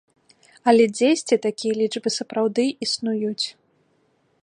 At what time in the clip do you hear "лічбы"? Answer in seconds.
1.81-2.09